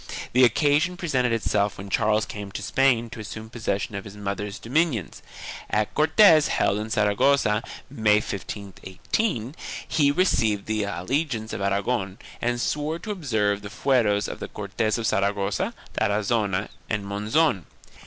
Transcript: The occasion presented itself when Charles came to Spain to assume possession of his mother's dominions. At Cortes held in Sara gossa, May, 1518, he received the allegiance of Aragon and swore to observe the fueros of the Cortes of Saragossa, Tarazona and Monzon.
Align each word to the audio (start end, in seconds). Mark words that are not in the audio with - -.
The 0.33 0.43
occasion 0.43 0.97
presented 0.97 1.31
itself 1.31 1.77
when 1.77 1.91
Charles 1.91 2.25
came 2.25 2.51
to 2.53 2.63
Spain 2.63 3.11
to 3.11 3.19
assume 3.19 3.51
possession 3.51 3.93
of 3.93 4.03
his 4.03 4.17
mother's 4.17 4.57
dominions. 4.57 5.21
At 5.69 5.93
Cortes 5.93 6.47
held 6.47 6.79
in 6.79 6.89
Sara 6.89 7.15
gossa, 7.15 7.63
May, 7.87 8.15
1518, 8.15 9.55
he 9.87 10.11
received 10.11 10.65
the 10.65 10.85
allegiance 10.85 11.53
of 11.53 11.61
Aragon 11.61 12.17
and 12.41 12.59
swore 12.59 12.97
to 12.97 13.11
observe 13.11 13.61
the 13.61 13.69
fueros 13.69 14.27
of 14.27 14.39
the 14.39 14.47
Cortes 14.47 14.97
of 14.97 15.05
Saragossa, 15.05 15.75
Tarazona 15.95 16.69
and 16.89 17.05
Monzon. 17.05 17.65